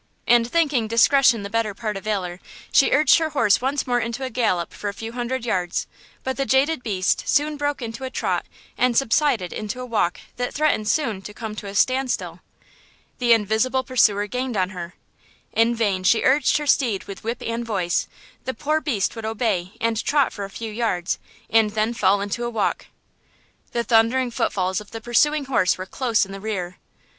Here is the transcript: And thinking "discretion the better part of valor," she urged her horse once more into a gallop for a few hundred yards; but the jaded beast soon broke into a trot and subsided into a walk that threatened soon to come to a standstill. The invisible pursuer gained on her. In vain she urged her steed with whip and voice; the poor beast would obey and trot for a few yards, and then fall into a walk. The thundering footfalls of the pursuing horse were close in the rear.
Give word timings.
And 0.25 0.49
thinking 0.51 0.87
"discretion 0.87 1.43
the 1.43 1.49
better 1.51 1.75
part 1.75 1.95
of 1.95 2.05
valor," 2.05 2.39
she 2.71 2.89
urged 2.89 3.19
her 3.19 3.29
horse 3.29 3.61
once 3.61 3.85
more 3.85 3.99
into 3.99 4.23
a 4.23 4.31
gallop 4.31 4.73
for 4.73 4.89
a 4.89 4.95
few 4.95 5.11
hundred 5.11 5.45
yards; 5.45 5.85
but 6.23 6.37
the 6.37 6.45
jaded 6.47 6.81
beast 6.81 7.23
soon 7.29 7.55
broke 7.55 7.83
into 7.83 8.03
a 8.03 8.09
trot 8.09 8.47
and 8.79 8.97
subsided 8.97 9.53
into 9.53 9.79
a 9.79 9.85
walk 9.85 10.19
that 10.37 10.55
threatened 10.55 10.87
soon 10.87 11.21
to 11.21 11.35
come 11.35 11.55
to 11.55 11.67
a 11.67 11.75
standstill. 11.75 12.39
The 13.19 13.33
invisible 13.33 13.83
pursuer 13.83 14.25
gained 14.25 14.57
on 14.57 14.71
her. 14.71 14.95
In 15.53 15.75
vain 15.75 16.01
she 16.03 16.23
urged 16.23 16.57
her 16.57 16.65
steed 16.65 17.03
with 17.03 17.23
whip 17.23 17.43
and 17.43 17.63
voice; 17.63 18.07
the 18.45 18.55
poor 18.55 18.81
beast 18.81 19.15
would 19.15 19.23
obey 19.25 19.73
and 19.79 20.03
trot 20.03 20.33
for 20.33 20.45
a 20.45 20.49
few 20.49 20.71
yards, 20.71 21.19
and 21.47 21.69
then 21.69 21.93
fall 21.93 22.21
into 22.21 22.43
a 22.43 22.49
walk. 22.49 22.87
The 23.71 23.83
thundering 23.83 24.31
footfalls 24.31 24.81
of 24.81 24.89
the 24.89 24.99
pursuing 25.01 25.45
horse 25.45 25.77
were 25.77 25.85
close 25.85 26.25
in 26.25 26.31
the 26.31 26.41
rear. 26.41 26.79